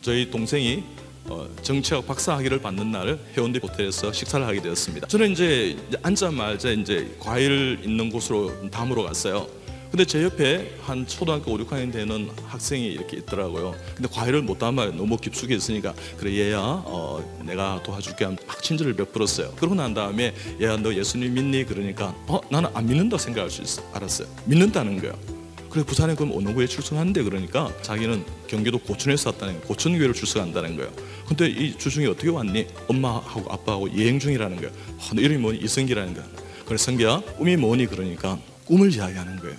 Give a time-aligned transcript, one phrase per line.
[0.00, 0.82] 저희 동생이
[1.26, 5.06] 어, 정치학 박사 학위를 받는 날 해운대 호텔에서 식사를 하게 되었습니다.
[5.06, 9.46] 저는 이제 앉자마자 이제 과일 있는 곳으로 담으러 갔어요.
[9.90, 13.74] 근데 제 옆에 한 초등학교 5, 6학년 되는 학생이 이렇게 있더라고요.
[13.96, 14.92] 근데 과일을 못 담아요.
[14.92, 19.50] 너무 깊숙이 있으니까 그래 얘야 어, 내가 도와줄게 하면 막 친절을 베풀었어요.
[19.56, 21.64] 그러고 난 다음에 얘야 너 예수님 믿니?
[21.64, 23.82] 그러니까 어 나는 안 믿는다 생각할 수 있어.
[23.92, 24.28] 알았어요.
[24.46, 25.39] 믿는다는 거예요.
[25.70, 29.66] 그래 부산에 그럼 어느 교회 출석하는데 그러니까 자기는 경기도 고촌에서 왔다는 거예요.
[29.68, 30.92] 고촌교회를 출석한다는 거예요.
[31.28, 32.66] 근데 이 주중에 어떻게 왔니?
[32.88, 34.70] 엄마하고 아빠하고 여행 중이라는 거예요.
[34.98, 35.58] 어, 너 이름이 뭐니?
[35.58, 36.24] 이성기라는 거야.
[36.66, 37.86] 그래 성기야 꿈이 뭐니?
[37.86, 39.56] 그러니까 꿈을 이야기하는 거예요.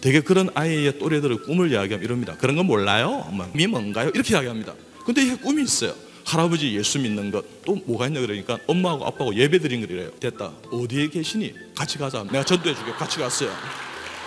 [0.00, 2.36] 되게 그런 아이의 또래들의 꿈을 이야기하면 이럽니다.
[2.36, 3.24] 그런 거 몰라요?
[3.26, 4.10] 엄마, 꿈이 뭔가요?
[4.14, 4.74] 이렇게 이야기합니다.
[5.06, 5.94] 근데 이게 꿈이 있어요.
[6.24, 10.10] 할아버지 예수 믿는 것 또 뭐가 있냐 그러니까 엄마하고 아빠하고 예배 드린 거래요.
[10.20, 10.52] 됐다.
[10.70, 11.52] 어디에 계시니?
[11.74, 12.22] 같이 가자.
[12.24, 12.92] 내가 전도해 줄게.
[12.92, 13.50] 같이 갔어요.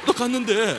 [0.06, 0.78] 또 갔는데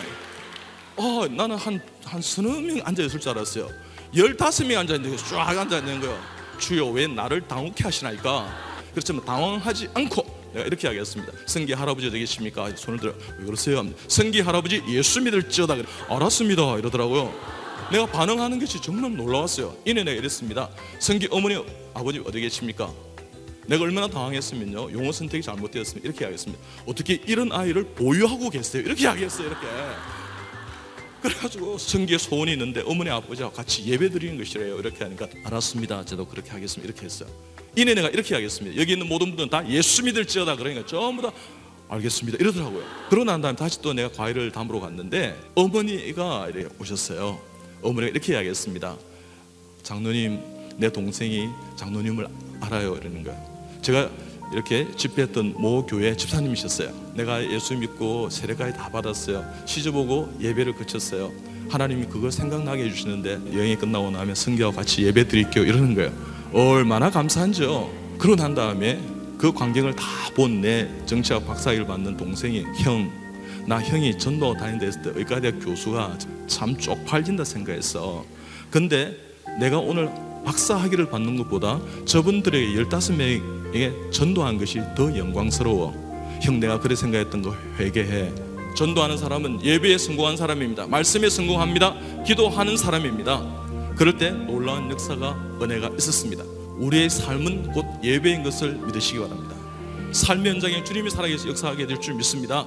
[1.01, 3.71] 어, 나는 한, 한 서너 명 앉아있을 줄 알았어요.
[4.15, 6.21] 열다섯 명 앉아있는데 쫙 앉아있는 거예요.
[6.59, 8.55] 주여 왜 나를 당혹해 하시나이까?
[8.91, 11.33] 그렇지만 당황하지 않고 내가 이렇게 이야기했습니다.
[11.47, 12.71] 성기 할아버지 계십니까?
[12.77, 13.83] 손을 들어 왜 그러세요?
[14.09, 15.77] 성기 할아버지 예수 믿을지어다.
[15.77, 15.87] 그래.
[16.11, 16.77] 알았습니다.
[16.77, 17.33] 이러더라고요.
[17.91, 19.75] 내가 반응하는 것이 정말 놀라웠어요.
[19.87, 20.69] 이내 내가 이랬습니다.
[20.99, 22.93] 성기 어머니 아버지 어디 계십니까?
[23.67, 26.63] 내가 얼마나 당황했으면요 용어 선택이 잘못되었으면 이렇게 이야기했습니다.
[26.85, 28.83] 어떻게 이런 아이를 보유하고 계세요?
[28.83, 29.47] 이렇게 이야기했어요.
[29.47, 29.67] 이렇게.
[31.23, 34.79] 그래가지고 성기에 소원이 있는데 어머니 아버지와 같이 예배 드리는 것이래요.
[34.79, 36.05] 이렇게 하니까 알았습니다.
[36.05, 36.91] 저도 그렇게 하겠습니다.
[36.91, 37.29] 이렇게 했어요.
[37.77, 38.81] 이내 내가 이렇게 하겠습니다.
[38.81, 41.31] 여기 있는 모든 분들은 다 예수 믿을지어다 그러니까 전부 다
[41.89, 42.39] 알겠습니다.
[42.41, 42.83] 이러더라고요.
[43.09, 47.41] 그러고 난 다음에 다시 또 내가 과일을 담으러 갔는데 어머니가 이렇게 오셨어요.
[47.83, 48.97] 어머니가 이렇게 이야기했습니다.
[49.83, 50.41] 장로님
[50.77, 52.27] 내 동생이 장로님을
[52.61, 52.97] 알아요.
[52.97, 53.79] 이러는 거예요.
[53.83, 54.11] 제가
[54.53, 56.91] 이렇게 집회했던 모 교회 집사님이셨어요.
[57.15, 59.45] 내가 예수 믿고 세례까지 다 받았어요.
[59.65, 61.31] 시주보고 예배를 그쳤어요.
[61.69, 66.13] 하나님이 그걸 생각나게 해주시는데 여행이 끝나고 나면 성교와 같이 예배 드릴게요 이러는 거예요.
[66.53, 67.91] 얼마나 감사한지요.
[68.19, 69.01] 그러고 난 다음에
[69.39, 73.11] 그 광경을 다 본 내 정치학 박사학위를 받는 동생이 형,
[73.67, 78.25] 나 형이 전도 다닌다 했을 때 의과대학 교수가 참 쪽팔린다 생각했어.
[78.71, 79.17] 근데
[79.59, 80.09] 내가 오늘
[80.45, 86.39] 박사 학위를 받는 것보다 저분들에게 15명에게 전도한 것이 더 영광스러워.
[86.43, 88.33] 형 내가 그래 생각했던 거 회개해.
[88.77, 90.87] 전도하는 사람은 예배에 성공한 사람입니다.
[90.87, 91.95] 말씀에 성공합니다.
[92.27, 93.95] 기도하는 사람입니다.
[93.97, 96.45] 그럴 때 놀라운 역사가 은혜가 있었습니다.
[96.79, 99.55] 우리의 삶은 곧 예배인 것을 믿으시기 바랍니다.
[100.13, 102.67] 삶의 현장에 주님이 살아계셔 역사하게 될 줄 믿습니다.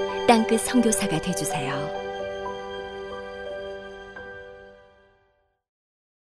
[0.27, 2.00] 땅끝 성교사가 되주세요